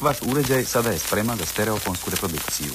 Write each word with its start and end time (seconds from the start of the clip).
Vaš 0.00 0.16
uređaj 0.22 0.64
sada 0.64 0.90
je 0.90 0.98
spreman 0.98 1.38
za 1.38 1.46
stereofonsku 1.46 2.10
reprodukciju. 2.10 2.72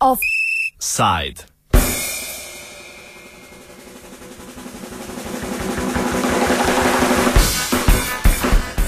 Offside. 0.00 1.57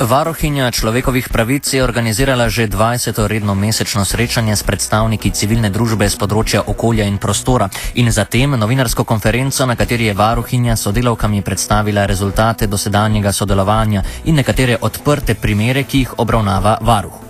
Varohinja 0.01 0.71
človekovih 0.73 1.29
pravic 1.29 1.69
je 1.73 1.85
organizirala 1.85 2.49
že 2.49 2.65
20. 2.73 3.21
redno 3.29 3.55
mesečno 3.55 4.05
srečanje 4.05 4.57
s 4.57 4.65
predstavniki 4.65 5.29
civilne 5.29 5.69
družbe 5.69 6.09
z 6.09 6.17
področja 6.17 6.63
okolja 6.73 7.05
in 7.05 7.19
prostora 7.21 7.69
in 8.01 8.09
zatem 8.09 8.57
novinarsko 8.57 9.05
konferenco, 9.05 9.67
na 9.69 9.77
kateri 9.77 10.09
je 10.09 10.17
varohinja 10.17 10.77
sodelavkami 10.81 11.43
predstavila 11.45 12.07
rezultate 12.09 12.65
dosedanjega 12.67 13.33
sodelovanja 13.33 14.01
in 14.25 14.41
nekatere 14.41 14.79
odprte 14.81 15.35
primere, 15.35 15.85
ki 15.85 15.99
jih 15.99 16.15
obravnava 16.17 16.79
varuh. 16.81 17.21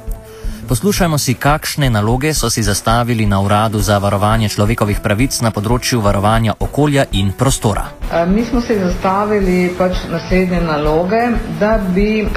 Poslušajmo 0.70 1.18
si, 1.18 1.34
kakšne 1.34 1.90
naloge 1.90 2.30
so 2.34 2.46
si 2.46 2.62
zastavili 2.62 3.26
na 3.26 3.42
Uradu 3.42 3.82
za 3.82 3.98
varovanje 3.98 4.46
človekovih 4.54 5.02
pravic 5.02 5.40
na 5.42 5.50
področju 5.50 5.98
varovanja 5.98 6.54
okolja 6.54 7.08
in 7.18 7.34
prostora. 7.34 7.88
Mi 8.30 8.46
smo 8.46 8.62
si 8.62 8.78
zastavili 8.78 9.74
pač 9.74 10.06
naslednje 10.06 10.62
naloge, 10.62 11.34
da 11.58 11.74
bi 11.82 12.30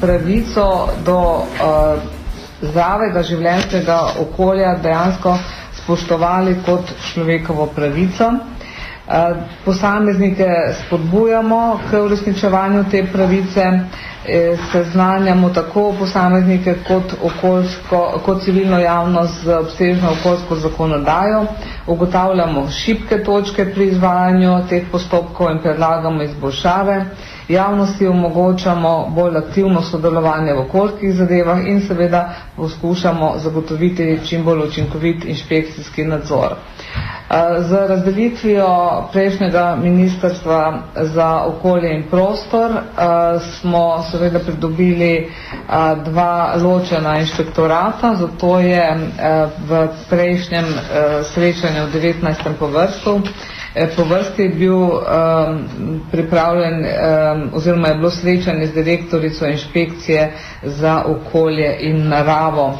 pravico 0.00 0.64
do 1.06 1.18
zdravega 2.62 3.22
življenjskega 3.22 3.98
okolja 4.24 4.72
dejansko 4.82 5.34
spoštovali 5.82 6.56
kot 6.66 6.90
človekovo 7.12 7.68
pravico. 7.76 8.32
Posameznike 9.64 10.46
spodbujamo 10.78 11.60
k 11.90 11.96
uresničevanju 11.96 12.84
te 12.90 13.06
pravice, 13.12 13.62
e, 14.26 14.40
seznanjamo 14.72 15.48
tako 15.50 15.94
posameznike 15.98 16.74
kot, 16.88 17.14
okoljsko, 17.22 18.20
kot 18.24 18.42
civilno 18.42 18.78
javnost 18.78 19.44
z 19.44 19.54
obsežno 19.54 20.10
okoljsko 20.12 20.56
zakonodajo, 20.56 21.46
ugotavljamo 21.86 22.66
šibke 22.70 23.22
točke 23.24 23.64
pri 23.66 23.86
izvajanju 23.86 24.58
teh 24.68 24.84
postopkov 24.92 25.50
in 25.50 25.58
predlagamo 25.58 26.22
izboljšave 26.22 27.04
javnosti 27.48 28.06
omogočamo 28.06 28.90
bolj 29.10 29.36
aktivno 29.38 29.82
sodelovanje 29.82 30.52
v 30.52 30.60
okoljskih 30.60 31.14
zadevah 31.14 31.66
in 31.66 31.80
seveda 31.80 32.20
poskušamo 32.56 33.32
zagotoviti 33.38 34.18
čim 34.24 34.44
bolj 34.44 34.66
učinkovit 34.66 35.24
inšpekcijski 35.24 36.04
nadzor. 36.04 36.54
Z 37.60 37.72
razdelitvijo 37.88 38.68
prejšnjega 39.12 39.76
ministrstva 39.76 40.60
za 40.96 41.42
okolje 41.42 41.90
in 41.90 42.04
prostor 42.10 42.72
smo 43.50 43.82
seveda 44.02 44.38
pridobili 44.38 45.28
dva 46.04 46.32
ločena 46.56 47.18
inšpektorata, 47.18 48.14
zato 48.16 48.58
je 48.60 48.86
v 49.60 49.72
prejšnjem 50.08 50.64
srečanju 51.24 51.84
v 51.84 51.92
19. 51.92 52.34
povrstu 52.58 53.20
Eh, 53.74 53.86
po 53.96 54.04
vrsti 54.04 54.42
je 54.42 54.48
bil 54.48 54.74
um, 54.74 55.00
pripravljen 56.10 56.74
um, 56.74 56.88
oziroma 57.52 57.88
je 57.88 57.94
bilo 57.94 58.10
srečanje 58.10 58.66
z 58.66 58.72
direktorico 58.74 59.46
inšpekcije 59.46 60.32
za 60.62 61.02
okolje 61.06 61.76
in 61.80 62.08
naravo. 62.08 62.78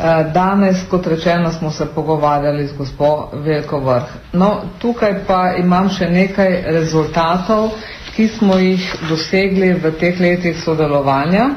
Eh, 0.00 0.24
danes, 0.32 0.78
kot 0.90 1.06
rečeno, 1.06 1.52
smo 1.52 1.70
se 1.70 1.86
pogovarjali 1.86 2.66
z 2.66 2.72
gospo 2.72 3.08
Veljko 3.34 3.78
Vrh. 3.80 4.02
No, 4.32 4.48
tukaj 4.78 5.12
pa 5.26 5.40
imam 5.58 5.90
še 5.92 6.06
nekaj 6.08 6.54
rezultatov, 6.72 7.66
ki 8.14 8.28
smo 8.28 8.56
jih 8.56 8.86
dosegli 9.10 9.74
v 9.74 9.92
teh 10.00 10.20
letih 10.20 10.56
sodelovanja. 10.56 11.50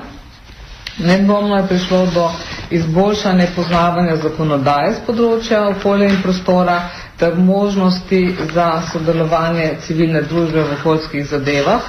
Nedvomno 0.99 1.55
je 1.57 1.67
prišlo 1.67 2.01
do 2.13 2.25
izboljšanja 2.71 3.47
poznavanja 3.55 4.17
zakonodaje 4.17 4.91
z 4.93 5.05
področja 5.07 5.63
okolja 5.69 6.11
in 6.11 6.19
prostora, 6.21 6.75
ter 7.23 7.35
možnosti 7.37 8.21
za 8.53 8.67
sodelovanje 8.83 9.69
civilne 9.79 10.21
družbe 10.23 10.59
v 10.61 10.73
okoljskih 10.73 11.23
zadevah. 11.25 11.81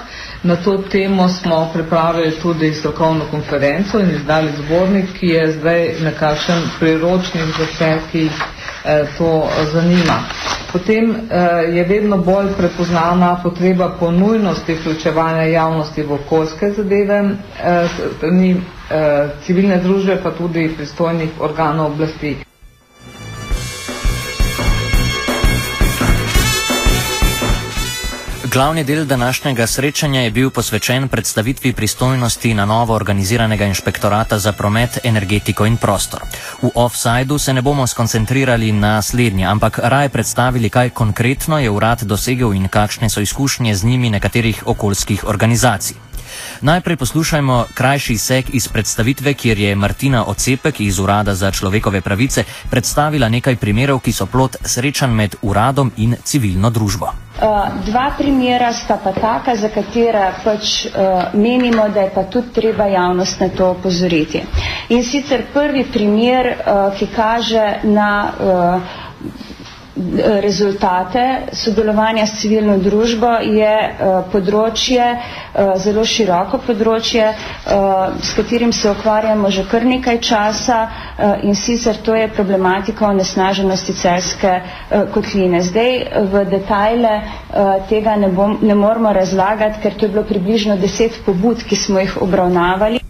Na 0.43 0.56
to 0.56 0.77
temo 0.87 1.27
smo 1.31 1.71
pripravili 1.72 2.31
tudi 2.33 2.69
strokovno 2.72 3.25
konferenco 3.31 3.99
in 3.99 4.11
izdali 4.12 4.53
zbornik, 4.55 5.11
ki 5.19 5.27
je 5.28 5.49
zdaj 5.53 5.81
nekakšen 6.03 6.62
priročnik 6.78 7.50
za 7.50 7.67
vse, 7.67 7.91
ki 8.12 8.28
eh, 8.28 9.09
to 9.19 9.33
zanima. 9.72 10.21
Potem 10.72 11.11
eh, 11.11 11.41
je 11.72 11.84
vedno 11.84 12.19
bolj 12.21 12.53
prepoznana 12.53 13.33
potreba 13.43 13.89
po 13.91 14.11
nujnosti 14.12 14.75
vključevanja 14.75 15.43
javnosti 15.45 16.03
v 16.03 16.12
okoljske 16.15 16.71
zadeve, 16.72 17.19
eh, 17.65 17.89
ni 18.31 18.53
eh, 18.53 19.28
civilne 19.43 19.77
družbe 19.78 20.21
pa 20.22 20.31
tudi 20.33 20.69
pristojnih 20.77 21.41
organov 21.41 21.93
oblasti. 21.93 22.37
Glavni 28.54 28.84
del 28.84 29.06
današnjega 29.06 29.66
srečanja 29.66 30.20
je 30.20 30.31
bil 30.31 30.50
posvečen 30.50 31.09
predstavitvi 31.09 31.72
pristojnosti 31.72 32.54
na 32.54 32.65
novo 32.65 32.94
organiziranega 32.94 33.65
inšpektorata 33.65 34.38
za 34.38 34.53
promet, 34.53 34.98
energetiko 35.04 35.66
in 35.66 35.76
prostor. 35.76 36.20
V 36.62 36.70
offsajdu 36.75 37.38
se 37.38 37.53
ne 37.53 37.62
bomo 37.62 37.87
skoncentrirali 37.87 38.72
na 38.72 39.03
slednje, 39.03 39.47
ampak 39.47 39.78
raje 39.82 40.09
predstavili, 40.09 40.70
kaj 40.70 40.91
konkretno 40.91 41.59
je 41.59 41.70
urad 41.70 42.03
dosegel 42.03 42.54
in 42.54 42.69
kakšne 42.69 43.10
so 43.10 43.20
izkušnje 43.20 43.75
z 43.75 43.84
njimi 43.84 44.10
nekaterih 44.10 44.62
okoljskih 44.66 45.25
organizacij. 45.28 45.97
Najprej 46.61 46.97
poslušajmo 46.97 47.65
krajši 47.75 48.19
sek 48.19 48.55
iz 48.55 48.69
predstavitve, 48.69 49.34
kjer 49.34 49.59
je 49.59 49.75
Martina 49.75 50.25
Ocepek 50.27 50.81
iz 50.81 50.99
Urada 50.99 51.34
za 51.34 51.50
človekove 51.50 52.00
pravice 52.00 52.45
predstavila 52.71 53.28
nekaj 53.28 53.56
primerov, 53.56 54.00
ki 54.00 54.12
so 54.12 54.27
plot 54.27 54.56
srečan 54.65 55.11
med 55.11 55.37
uradom 55.43 55.93
in 55.97 56.17
civilno 56.25 56.71
družbo. 56.71 57.11
Uh, 57.34 57.67
dva 57.87 58.12
primera 58.19 58.72
sta 58.72 58.97
pa 59.05 59.12
taka, 59.12 59.56
za 59.56 59.69
katera 59.69 60.33
pač 60.45 60.87
uh, 60.87 61.34
menimo, 61.34 61.89
da 61.89 62.06
je 62.06 62.11
pa 62.15 62.22
tudi 62.31 62.53
treba 62.55 62.87
javnost 62.87 63.41
na 63.41 63.49
to 63.49 63.71
opozoriti. 63.71 64.43
In 64.89 65.03
sicer 65.05 65.43
prvi 65.53 65.84
primer, 65.93 66.47
uh, 66.47 66.95
ki 66.99 67.09
kaže 67.16 67.65
na 67.83 68.11
uh, 68.31 69.03
rezultate 70.43 71.25
sodelovanja 71.53 72.27
s 72.27 72.41
civilno 72.41 72.78
družbo 72.82 73.28
je 73.47 73.75
uh, 73.75 74.16
področje, 74.32 75.05
uh, 75.15 75.75
zelo 75.78 76.03
široko 76.05 76.59
področje, 76.66 77.28
uh, 77.31 78.16
s 78.21 78.33
katerim 78.34 78.72
se 78.72 78.91
ukvarjamo 78.91 79.50
že 79.50 79.65
kar 79.71 79.84
nekaj 79.87 80.19
časa 80.21 80.78
in 81.43 81.54
sicer 81.54 81.97
to 82.03 82.15
je 82.15 82.27
problematika 82.28 83.06
onesnaženosti 83.06 83.94
celske 83.94 84.54
kotline. 85.15 85.60
Zdaj 85.62 85.93
v 86.27 86.43
detajle 86.50 87.12
tega 87.88 88.16
ne, 88.19 88.28
bom, 88.31 88.59
ne 88.62 88.75
moramo 88.75 89.12
razlagati, 89.15 89.81
ker 89.81 89.94
to 89.94 90.06
je 90.06 90.15
bilo 90.16 90.27
približno 90.27 90.77
deset 90.77 91.21
pobud, 91.27 91.62
ki 91.62 91.77
smo 91.78 92.03
jih 92.03 92.16
obravnavali. 92.22 93.03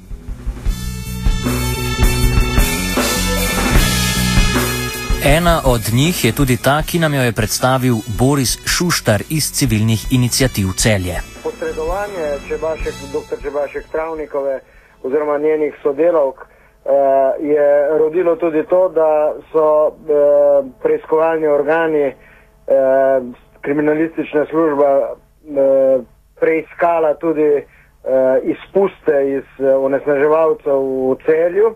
Ena 5.27 5.61
od 5.67 5.81
njih 5.95 6.25
je 6.25 6.33
tudi 6.33 6.57
ta, 6.57 6.83
ki 6.89 6.99
nam 6.99 7.15
jo 7.15 7.23
je 7.23 7.33
predstavil 7.33 7.97
Boris 8.19 8.53
Šuštar 8.75 9.21
iz 9.31 9.45
civilnih 9.57 10.01
inicijativ 10.19 10.67
Celje. 10.83 11.17
Posredovanje 11.45 12.27
Čebašek, 12.49 12.95
dr. 13.15 13.37
Čebašek 13.43 13.85
Travnikove 13.93 14.61
oziroma 15.03 15.39
njenih 15.39 15.75
sodelavk 15.83 16.39
eh, 16.41 16.49
je 17.53 17.69
rodilo 17.99 18.37
tudi 18.37 18.63
to, 18.73 18.89
da 18.89 19.35
so 19.53 19.67
eh, 19.89 19.93
preiskovalni 20.83 21.47
organi, 21.47 22.07
eh, 22.07 22.15
kriminalistična 23.61 24.47
služba 24.51 24.91
eh, 25.01 25.99
preiskala 26.41 27.15
tudi 27.15 27.51
eh, 27.53 27.65
izpuste 28.55 29.17
iz 29.37 29.49
eh, 29.59 29.75
onesnaževalcev 29.87 30.79
v 31.11 31.17
celju. 31.27 31.75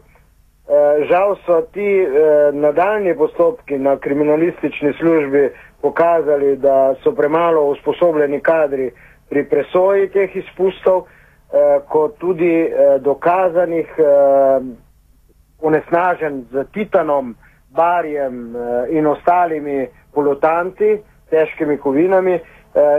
Eh, 0.68 1.04
žal 1.08 1.36
so 1.46 1.62
ti 1.72 1.80
eh, 1.80 2.08
nadaljni 2.52 3.14
postopki 3.16 3.78
na 3.78 3.96
kriminalistični 3.96 4.92
službi 4.92 5.50
pokazali, 5.82 6.56
da 6.56 6.94
so 7.02 7.12
premalo 7.12 7.62
usposobljeni 7.64 8.40
kadri 8.40 8.90
pri 9.30 9.44
presoji 9.48 10.08
teh 10.08 10.36
izpustov, 10.36 10.98
eh, 11.00 11.80
kot 11.88 12.18
tudi 12.18 12.70
dokazanih 13.00 13.86
onesnažen 15.62 16.44
z 16.52 16.64
titanom, 16.72 17.34
barjem 17.70 18.54
in 18.90 19.06
ostalimi 19.06 19.88
polutanti, 20.14 20.98
težkimi 21.30 21.76
kovinami. 21.76 22.38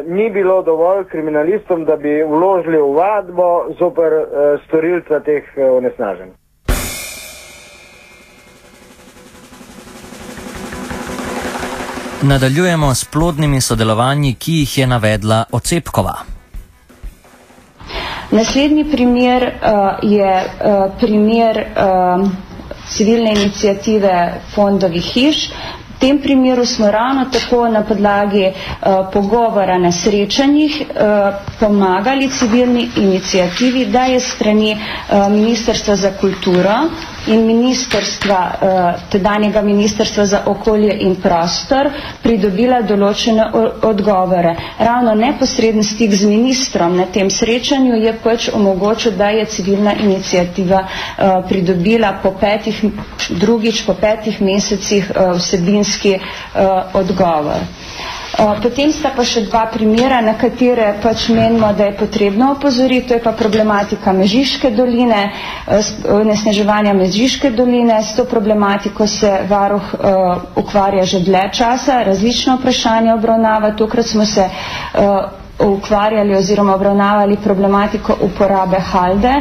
Ni 0.06 0.30
bilo 0.30 0.62
dovolj 0.62 1.06
kriminalistom, 1.06 1.86
da 1.86 1.96
bi 1.96 2.24
vložili 2.24 2.78
v 2.78 2.94
vadbo 2.94 3.66
zoper 3.80 4.14
storilca 4.68 5.20
teh 5.20 5.44
eh, 5.56 5.70
onesnaženj. 5.70 6.49
Nadaljujemo 12.22 12.96
s 12.96 13.06
plodnimi 13.06 13.62
sodelovanji, 13.62 14.34
ki 14.34 14.54
jih 14.54 14.78
je 14.78 14.88
navedla 14.88 15.44
Ocepkova. 15.52 16.16
Naslednji 18.32 18.84
primer 18.92 19.44
uh, 19.44 20.12
je 20.12 20.44
uh, 20.44 20.92
primer 21.00 21.58
uh, 21.58 22.30
civilne 22.90 23.32
inicijative 23.32 24.42
fondovih 24.56 25.04
hiš. 25.04 25.50
V 25.96 26.00
tem 26.00 26.20
primeru 26.20 26.66
smo 26.66 26.92
ravno 26.92 27.26
tako 27.32 27.70
na 27.70 27.84
podlagi 27.84 28.46
uh, 28.48 29.08
pogovora 29.14 29.78
na 29.78 29.92
srečanjih 29.92 30.82
uh, 30.82 31.34
pomagali 31.60 32.30
civilni 32.30 32.90
inicijativi, 32.98 33.86
da 33.86 34.04
je 34.06 34.20
strani 34.20 34.72
uh, 34.76 35.32
Ministrstva 35.32 35.96
za 35.96 36.12
kulturo 36.22 36.76
in 37.28 37.46
ministerstva, 37.46 38.40
eh, 38.52 38.68
tedanjega 39.10 39.62
ministrstva 39.62 40.26
za 40.26 40.42
okolje 40.46 40.94
in 41.00 41.16
prostor 41.16 41.90
pridobila 42.24 42.82
določene 42.82 43.46
odgovore. 43.84 44.56
Ravno 44.80 45.14
neposreden 45.16 45.84
stik 45.84 46.14
z 46.14 46.26
ministrom 46.26 46.98
na 46.98 47.06
tem 47.08 47.30
srečanju 47.30 47.96
je 47.96 48.14
pač 48.16 48.50
omogočil, 48.52 49.12
da 49.14 49.30
je 49.30 49.46
civilna 49.48 49.94
inicijativa 49.96 50.84
eh, 50.84 51.24
pridobila 51.50 52.14
po 52.24 52.32
petih, 52.34 52.84
drugič 53.32 53.84
po 53.84 53.94
petih 53.96 54.42
mesecih 54.42 55.12
eh, 55.12 55.34
vsebinski 55.34 56.18
odgovor. 56.94 57.62
Potem 58.40 58.88
sta 58.96 59.10
pa 59.12 59.24
še 59.28 59.42
dva 59.50 59.66
primera, 59.68 60.22
na 60.24 60.32
katere 60.40 60.94
pač 61.04 61.26
menimo, 61.36 61.74
da 61.76 61.90
je 61.90 61.96
potrebno 62.00 62.54
opozoriti, 62.54 63.10
to 63.10 63.18
je 63.18 63.24
pa 63.24 63.34
problematika 63.36 64.14
Mežiške 64.16 64.72
doline, 64.72 65.26
nesneževanja 66.24 66.94
Mežiške 66.96 67.52
doline. 67.52 67.98
S 68.00 68.16
to 68.16 68.24
problematiko 68.26 69.08
se 69.08 69.34
varuh 69.50 69.84
uh, 69.92 70.48
ukvarja 70.56 71.04
že 71.06 71.20
dlje 71.20 71.44
časa, 71.54 72.00
različno 72.08 72.56
vprašanje 72.62 73.12
obravnava. 73.14 73.74
Tukrat 73.76 74.08
smo 74.08 74.24
se 74.26 74.48
uh, 74.48 75.20
ukvarjali 75.60 76.36
oziroma 76.36 76.76
obravnavali 76.76 77.36
problematiko 77.44 78.16
uporabe 78.24 78.80
halde 78.80 79.34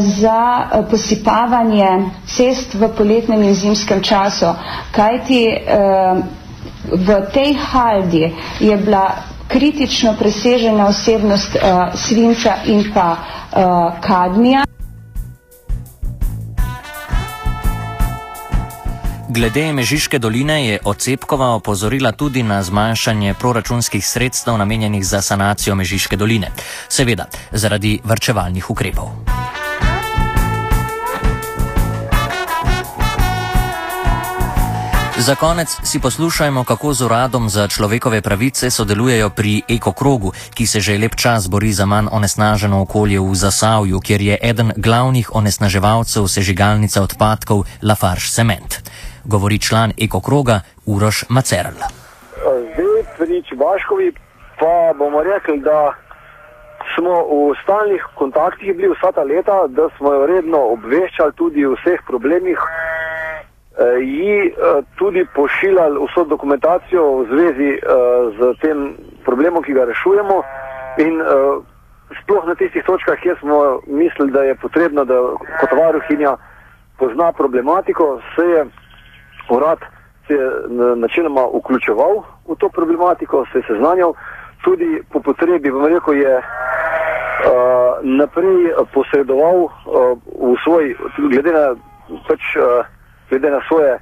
za 0.00 0.38
posipavanje 0.88 1.90
cest 2.26 2.72
v 2.74 2.88
poletnem 2.96 3.42
in 3.44 3.52
zimskem 3.54 4.00
času. 4.02 4.54
Kajti 4.90 5.42
v 6.84 7.20
tej 7.34 7.54
haldi 7.54 8.32
je 8.60 8.76
bila 8.76 9.16
kritično 9.48 10.14
presežena 10.18 10.86
osebnost 10.86 11.56
uh, 11.56 11.94
svinca 11.94 12.56
in 12.66 12.84
pa 12.94 13.16
uh, 13.16 14.00
kadmija. 14.00 14.64
Glede 19.32 19.72
Mežiške 19.72 20.18
doline 20.18 20.66
je 20.66 20.78
Ocepkova 20.84 21.54
opozorila 21.54 22.12
tudi 22.12 22.42
na 22.42 22.62
zmanjšanje 22.62 23.34
proračunskih 23.34 24.06
sredstev 24.06 24.58
namenjenih 24.58 25.06
za 25.06 25.22
sanacijo 25.22 25.74
Mežiške 25.74 26.16
doline, 26.16 26.50
seveda 26.88 27.24
zaradi 27.52 28.00
vrčevalnih 28.04 28.70
ukrepov. 28.70 29.41
Za 35.18 35.34
konec 35.34 35.68
si 35.68 36.00
poslušajmo, 36.00 36.64
kako 36.64 36.92
z 36.92 37.04
uradom 37.04 37.48
za 37.48 37.68
človekove 37.68 38.22
pravice 38.22 38.70
sodelujejo 38.70 39.28
pri 39.30 39.60
ekokrogu, 39.68 40.32
ki 40.56 40.66
se 40.66 40.80
že 40.80 40.98
lep 40.98 41.14
čas 41.14 41.48
bori 41.52 41.72
za 41.72 41.86
manj 41.86 42.08
onesnaženo 42.12 42.80
okolje 42.82 43.20
v 43.20 43.34
Zasavju, 43.34 44.00
kjer 44.00 44.20
je 44.22 44.38
eden 44.42 44.72
glavnih 44.76 45.28
onesnaževalcev 45.34 46.24
sežigalnica 46.28 47.02
odpadkov 47.02 47.68
Lafarge 47.82 48.32
Cement. 48.32 48.80
Govori 49.24 49.58
član 49.58 49.92
ekokroga 50.00 50.60
Uroš 50.86 51.28
Macerl. 51.28 51.76
Zdaj, 52.72 53.02
pri 53.18 53.42
Čibaškovi 53.48 54.12
pa 54.58 54.96
bomo 54.98 55.22
rekli, 55.22 55.60
da 55.60 55.92
smo 56.96 57.14
v 57.28 57.54
stalnih 57.62 58.02
kontaktih 58.14 58.76
bili 58.76 58.88
vsa 58.96 59.12
ta 59.12 59.22
leta, 59.22 59.66
da 59.68 59.88
smo 59.96 60.12
jo 60.12 60.26
redno 60.26 60.58
obveščali 60.72 61.32
tudi 61.36 61.66
o 61.66 61.76
vseh 61.76 62.00
problemih 62.06 62.58
ji 64.00 64.52
uh, 64.52 64.84
tudi 64.98 65.26
pošiljali 65.34 65.98
vso 66.06 66.24
dokumentacijo 66.24 67.04
v 67.16 67.26
zvezi 67.30 67.70
z 68.38 68.52
tem 68.60 68.96
problemom, 69.24 69.62
ki 69.62 69.72
ga 69.72 69.84
rešujemo. 69.84 70.42
In 71.00 71.22
sploh 72.20 72.44
na 72.46 72.54
tistih 72.54 72.84
točkah, 72.84 73.16
kjer 73.16 73.38
smo 73.40 73.80
mislili, 73.86 74.32
da 74.32 74.42
je 74.44 74.54
potrebno, 74.54 75.04
da 75.04 75.16
kot 75.60 75.72
varuhinja 75.72 76.36
pozna 76.98 77.32
problematiko, 77.32 78.20
se 78.36 78.44
je 78.44 78.66
urad 79.50 79.78
se 80.26 80.34
je 80.34 80.50
načeloma 80.96 81.40
vključeval 81.54 82.22
v 82.48 82.56
to 82.58 82.68
problematiko, 82.68 83.44
se 83.52 83.58
je 83.58 83.62
seznanjal, 83.66 84.14
tudi 84.64 85.02
po 85.12 85.20
potrebi, 85.20 85.70
bom 85.70 85.86
rekel, 85.86 86.14
je 86.14 86.36
uh, 86.38 86.44
naprej 88.02 88.74
posredoval 88.94 89.56
uh, 89.56 89.70
v 90.40 90.56
svoj, 90.64 90.96
glede 91.30 91.52
na 91.52 91.66
pač. 92.28 92.56
Uh, 92.56 92.86
glede 93.32 93.50
na 93.50 93.60
svoje 93.68 93.98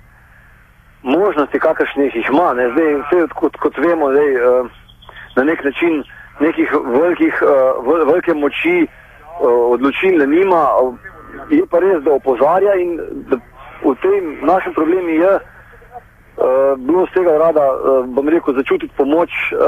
možnosti, 1.03 1.59
kakršnih 1.59 2.17
jih 2.17 2.29
ima. 2.33 2.55
Ne. 2.55 2.71
Zdaj, 2.73 2.95
vse, 2.95 3.27
kot, 3.35 3.57
kot 3.57 3.79
vemo, 3.79 4.11
zdaj, 4.11 4.31
uh, 4.37 4.67
na 5.37 5.43
nek 5.45 5.65
način 5.65 6.03
nekih 6.41 6.69
velikih, 6.85 7.43
uh, 7.43 7.87
velike 8.07 8.35
moči 8.35 8.87
uh, 8.87 9.73
odločilne 9.75 10.27
nima, 10.27 10.63
uh, 10.83 10.95
je 11.51 11.63
pa 11.71 11.79
res, 11.79 12.03
da 12.03 12.13
opozarja 12.13 12.75
in 12.75 12.97
da 13.31 13.39
v 13.85 13.95
tem 14.03 14.25
našem 14.43 14.75
problemu 14.75 15.09
je 15.09 15.33
uh, 15.35 15.43
bilo 16.79 17.07
z 17.07 17.15
tega 17.15 17.39
rada, 17.39 17.67
uh, 17.73 18.07
bom 18.07 18.29
rekel, 18.29 18.55
začutiti 18.55 18.95
pomoč 18.97 19.31
uh, 19.31 19.61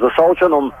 za 0.00 0.10
savčanom, 0.16 0.72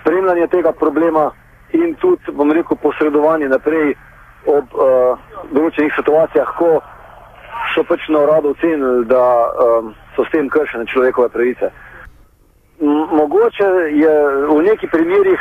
spremljanje 0.00 0.46
tega 0.46 0.72
problema 0.72 1.30
in 1.72 1.94
tudi, 1.94 2.32
bom 2.32 2.52
rekel, 2.52 2.76
posredovanje 2.82 3.48
naprej 3.48 3.94
ob 4.46 4.74
uh, 4.74 5.16
določenih 5.52 5.94
situacijah, 5.96 6.50
ko 6.58 6.80
so 7.74 7.84
pač 7.84 8.08
na 8.08 8.18
uradu 8.24 8.54
ocenili, 8.54 9.04
da 9.04 9.24
um, 9.50 9.94
so 10.16 10.24
s 10.24 10.30
tem 10.30 10.48
kršene 10.48 10.86
človekove 10.86 11.28
pravice. 11.28 11.70
M 12.80 13.06
mogoče 13.16 13.68
je 13.94 14.14
v 14.50 14.62
neki 14.62 14.86
primerjih 14.90 15.40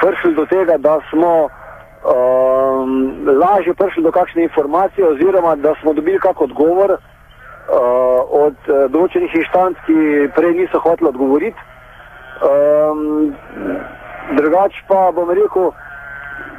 prišli 0.00 0.34
do 0.34 0.46
tega, 0.46 0.78
da 0.78 0.98
smo 1.10 1.46
um, 1.46 2.90
lažje 3.38 3.74
prišli 3.74 4.02
do 4.02 4.12
kakšne 4.12 4.42
informacije 4.42 5.08
oziroma 5.08 5.56
da 5.56 5.74
smo 5.80 5.92
dobili 5.92 6.18
kak 6.18 6.40
odgovor 6.40 6.90
uh, 6.90 6.98
od 8.30 8.58
uh, 8.66 8.90
določenih 8.90 9.34
inštanc, 9.34 9.78
ki 9.86 10.28
prej 10.34 10.54
niso 10.58 10.82
hoteli 10.82 11.10
odgovoriti. 11.10 11.70
Um, 12.42 13.34
drugač 14.36 14.74
pa 14.88 15.10
bom 15.14 15.30
rekel, 15.30 15.70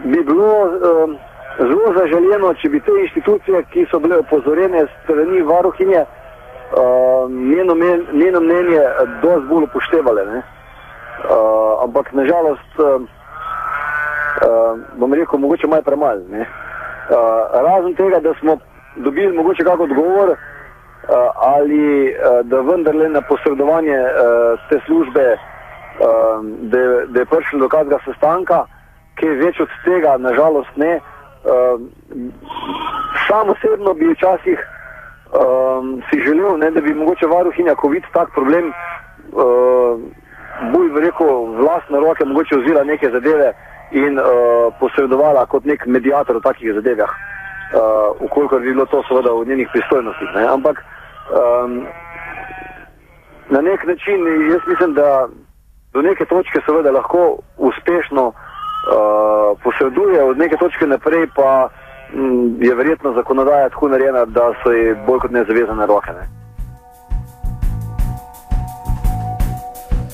bi 0.04 0.24
bilo 0.24 0.52
um, 0.64 1.18
zelo 1.58 1.94
zaželjeno, 1.98 2.54
če 2.54 2.70
bi 2.70 2.80
te 2.80 2.92
institucije, 3.02 3.64
ki 3.72 3.86
so 3.92 4.00
bile 4.00 4.18
opozorjene 4.24 4.86
strani 5.04 5.42
varuhinje, 5.42 6.02
uh, 6.02 7.32
njeno, 7.32 7.76
men, 7.76 8.06
njeno 8.14 8.40
mnenje 8.40 8.82
dosti 9.22 9.48
bolj 9.50 9.64
upoštevale. 9.70 10.24
Uh, 10.24 11.84
ampak 11.84 12.14
nažalost, 12.14 12.80
uh, 12.80 13.02
uh, 13.02 14.80
bom 14.98 15.14
rekel, 15.14 15.40
mogoče 15.40 15.68
malo 15.68 15.82
premalo. 15.82 16.22
Uh, 16.34 16.46
razen 17.68 17.96
tega, 17.96 18.20
da 18.20 18.34
smo 18.40 18.58
dobili 18.96 19.38
mogoče 19.38 19.64
kak 19.64 19.80
odgovor 19.80 20.30
uh, 20.30 20.38
ali 21.36 22.10
uh, 22.10 22.46
da 22.46 22.62
vendarle 22.62 23.10
na 23.10 23.22
posredovanje 23.22 23.98
uh, 24.00 24.60
te 24.70 24.80
službe, 24.86 25.38
uh, 25.38 26.46
da, 26.46 26.78
da 27.08 27.20
je 27.20 27.26
prišlo 27.26 27.60
do 27.60 27.70
kakega 27.70 28.00
sestanka, 28.06 28.66
ki 29.16 29.26
je 29.26 29.42
več 29.46 29.60
od 29.60 29.70
tega, 29.86 30.18
nažalost 30.18 30.76
ne. 30.76 31.00
Um, 31.44 31.92
sam 33.28 33.50
osebno 33.50 33.94
bi 33.94 34.08
včasih 34.08 34.60
um, 35.34 36.02
si 36.10 36.22
želel, 36.26 36.58
ne, 36.58 36.72
da 36.72 36.82
bi 36.82 36.94
mogoče 36.94 37.28
varuhinja, 37.28 37.76
ko 37.76 37.88
vidi 37.88 38.08
tak 38.14 38.32
problem, 38.32 38.70
uh, 38.70 40.00
bolj 40.72 41.02
rekel 41.06 41.46
vlastne 41.60 42.00
roke, 42.00 42.26
mogoče 42.26 42.56
vzela 42.56 42.84
neke 42.84 43.10
zadeve 43.10 43.54
in 43.92 44.20
uh, 44.20 44.26
posredovala 44.80 45.46
kot 45.46 45.66
nek 45.66 45.86
medijator 45.86 46.38
v 46.38 46.42
takih 46.42 46.74
zadevah, 46.74 47.12
uh, 47.12 48.22
ukolikor 48.24 48.62
bi 48.62 48.72
bilo 48.72 48.86
to 48.86 49.04
seveda 49.08 49.34
v 49.34 49.48
njenih 49.48 49.68
pristojnostih. 49.74 50.30
Ne. 50.36 50.48
Ampak 50.48 50.80
um, 50.80 51.86
na 53.50 53.62
nek 53.62 53.86
način 53.86 54.28
jaz 54.52 54.62
mislim, 54.68 54.94
da 54.94 55.28
do 55.94 56.02
neke 56.02 56.26
točke 56.26 56.62
seveda 56.66 56.92
lahko 56.92 57.38
uspešno 57.58 58.32
uh, 58.84 59.58
posreduje 59.64 60.24
od 60.24 60.38
neke 60.38 60.58
točke 60.58 60.88
naprej, 60.88 61.28
pa 61.36 61.70
m, 62.14 62.56
je 62.62 62.76
verjetno 62.76 63.14
zakonodaja 63.14 63.70
tako 63.70 63.88
narejena, 63.88 64.26
da 64.26 64.54
so 64.64 64.72
ji 64.72 64.96
bolj 65.08 65.20
kot 65.20 65.32
ne 65.32 65.44
zavezane 65.48 65.86
roke. 65.86 66.12
Ne. 66.12 66.44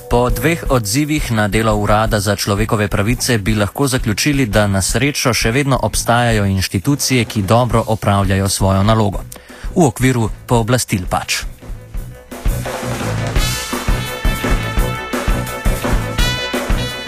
Po 0.10 0.30
dveh 0.30 0.64
odzivih 0.70 1.32
na 1.32 1.48
delo 1.48 1.76
Urada 1.76 2.20
za 2.20 2.36
človekove 2.36 2.88
pravice 2.88 3.38
bi 3.38 3.56
lahko 3.56 3.88
zaključili, 3.88 4.46
da 4.46 4.68
na 4.68 4.82
srečo 4.82 5.34
še 5.34 5.52
vedno 5.52 5.78
obstajajo 5.82 6.46
inštitucije, 6.46 7.26
ki 7.26 7.42
dobro 7.42 7.84
opravljajo 7.88 8.50
svojo 8.50 8.84
nalogo. 8.84 9.22
V 9.76 9.86
okviru 9.86 10.30
pooblastil 10.48 11.06
pač. 11.10 11.59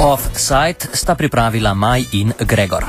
Off-site 0.02 0.98
sta 0.98 1.14
pripravila 1.14 1.78
Maj 1.78 2.10
in 2.18 2.34
Gregor. 2.34 2.82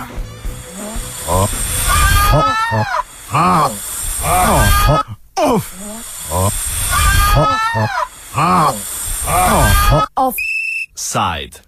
Side. 10.96 11.60